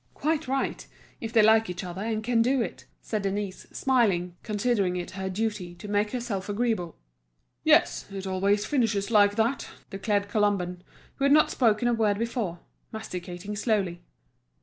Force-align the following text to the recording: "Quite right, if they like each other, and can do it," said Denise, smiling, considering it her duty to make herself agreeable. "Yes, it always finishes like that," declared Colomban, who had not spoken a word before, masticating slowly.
"Quite 0.15 0.47
right, 0.47 0.87
if 1.19 1.31
they 1.31 1.43
like 1.43 1.69
each 1.69 1.83
other, 1.83 2.01
and 2.01 2.23
can 2.23 2.41
do 2.41 2.59
it," 2.63 2.85
said 3.03 3.21
Denise, 3.21 3.67
smiling, 3.71 4.35
considering 4.41 4.95
it 4.97 5.11
her 5.11 5.29
duty 5.29 5.75
to 5.75 5.87
make 5.87 6.09
herself 6.09 6.49
agreeable. 6.49 6.97
"Yes, 7.63 8.07
it 8.11 8.25
always 8.25 8.65
finishes 8.65 9.11
like 9.11 9.35
that," 9.35 9.69
declared 9.91 10.27
Colomban, 10.27 10.81
who 11.17 11.25
had 11.25 11.31
not 11.31 11.51
spoken 11.51 11.87
a 11.87 11.93
word 11.93 12.17
before, 12.17 12.61
masticating 12.91 13.55
slowly. 13.55 14.01